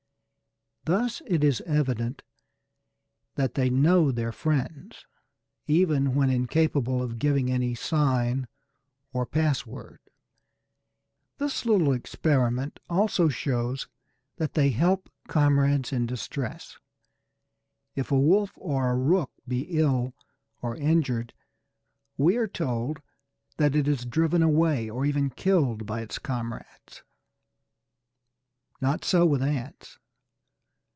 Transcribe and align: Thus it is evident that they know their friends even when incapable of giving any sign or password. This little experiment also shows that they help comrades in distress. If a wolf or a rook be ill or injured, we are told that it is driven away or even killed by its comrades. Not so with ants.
Thus 0.85 1.21
it 1.27 1.43
is 1.43 1.61
evident 1.67 2.23
that 3.35 3.53
they 3.53 3.69
know 3.69 4.11
their 4.11 4.31
friends 4.31 5.05
even 5.67 6.15
when 6.15 6.31
incapable 6.31 7.03
of 7.03 7.19
giving 7.19 7.51
any 7.51 7.75
sign 7.75 8.47
or 9.13 9.27
password. 9.27 9.99
This 11.37 11.67
little 11.67 11.93
experiment 11.93 12.79
also 12.89 13.29
shows 13.29 13.87
that 14.37 14.55
they 14.55 14.71
help 14.71 15.07
comrades 15.27 15.93
in 15.93 16.07
distress. 16.07 16.79
If 17.95 18.09
a 18.11 18.17
wolf 18.19 18.51
or 18.55 18.89
a 18.89 18.95
rook 18.97 19.29
be 19.47 19.61
ill 19.77 20.15
or 20.63 20.75
injured, 20.75 21.31
we 22.17 22.37
are 22.37 22.47
told 22.47 23.03
that 23.57 23.75
it 23.75 23.87
is 23.87 24.03
driven 24.03 24.41
away 24.41 24.89
or 24.89 25.05
even 25.05 25.29
killed 25.29 25.85
by 25.85 26.01
its 26.01 26.17
comrades. 26.17 27.03
Not 28.81 29.05
so 29.05 29.27
with 29.27 29.43
ants. 29.43 29.99